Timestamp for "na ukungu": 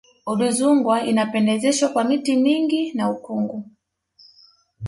2.93-3.63